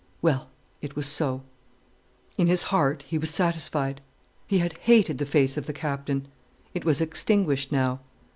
[0.19, 0.49] Well,
[0.81, 1.43] it was so.
[2.35, 4.01] In his heart he was satisfied.
[4.47, 6.27] He had hated the face of the Captain.
[6.73, 7.99] It was extinguished now.